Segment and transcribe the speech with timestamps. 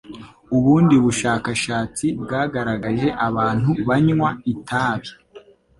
[0.57, 5.11] Ubundi bushakashatsi bwagaragaje abantu banywa itabi,